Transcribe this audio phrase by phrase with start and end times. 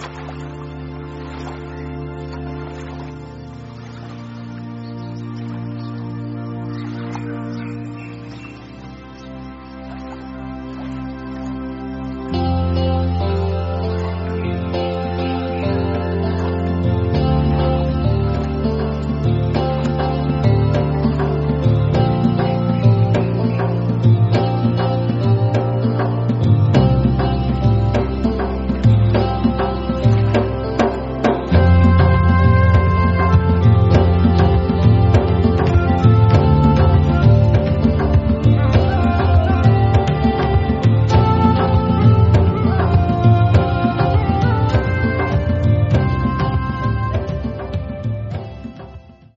[0.00, 0.69] うん。